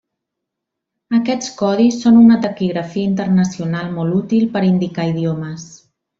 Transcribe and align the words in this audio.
Aquests 1.17 1.51
codis 1.59 1.97
són 2.05 2.17
una 2.21 2.37
taquigrafia 2.45 3.11
internacional 3.11 3.93
molt 4.01 4.17
útil 4.23 4.49
per 4.57 4.65
indicar 4.73 5.07
idiomes. 5.15 5.71